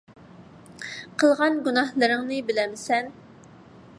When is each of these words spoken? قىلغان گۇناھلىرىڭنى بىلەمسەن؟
قىلغان 1.23 1.59
گۇناھلىرىڭنى 1.69 2.39
بىلەمسەن؟ 2.49 3.15